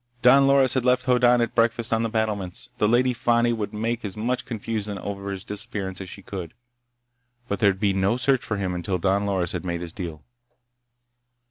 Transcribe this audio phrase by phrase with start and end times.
[0.23, 2.71] Don Loris had left Hoddan at breakfast on the battlements.
[2.79, 6.55] The Lady Fani would make as much confusion over his disappearance as she could.
[7.47, 10.23] But there'd be no search for him until Don Loris had made his deal.